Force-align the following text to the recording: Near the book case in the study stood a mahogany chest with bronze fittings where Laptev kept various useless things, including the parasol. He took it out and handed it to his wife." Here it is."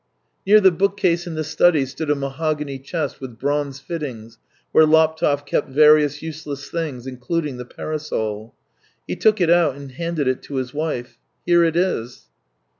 Near 0.47 0.59
the 0.59 0.71
book 0.71 0.97
case 0.97 1.27
in 1.27 1.35
the 1.35 1.43
study 1.43 1.85
stood 1.85 2.09
a 2.09 2.15
mahogany 2.15 2.79
chest 2.79 3.21
with 3.21 3.37
bronze 3.37 3.79
fittings 3.79 4.39
where 4.71 4.83
Laptev 4.87 5.45
kept 5.45 5.69
various 5.69 6.23
useless 6.23 6.71
things, 6.71 7.05
including 7.05 7.57
the 7.57 7.65
parasol. 7.65 8.55
He 9.07 9.15
took 9.15 9.39
it 9.39 9.51
out 9.51 9.75
and 9.75 9.91
handed 9.91 10.27
it 10.27 10.41
to 10.41 10.55
his 10.55 10.73
wife." 10.73 11.19
Here 11.45 11.63
it 11.63 11.75
is." 11.75 12.25